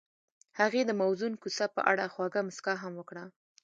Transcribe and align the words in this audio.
هغې 0.59 0.81
د 0.85 0.91
موزون 1.01 1.33
کوڅه 1.41 1.65
په 1.75 1.81
اړه 1.91 2.11
خوږه 2.13 2.41
موسکا 2.47 2.73
هم 2.83 2.93
وکړه. 2.97 3.23